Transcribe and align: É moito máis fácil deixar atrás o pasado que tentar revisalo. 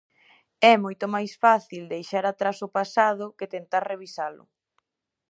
É 0.71 0.73
moito 0.83 1.05
máis 1.15 1.31
fácil 1.43 1.83
deixar 1.93 2.25
atrás 2.27 2.57
o 2.67 2.69
pasado 2.77 3.25
que 3.37 3.51
tentar 3.55 3.83
revisalo. 3.93 4.43